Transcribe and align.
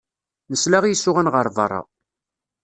Nesla 0.51 0.79
i 0.87 0.91
isuɣan 0.93 1.31
ɣer 1.33 1.47
berra. 1.55 1.81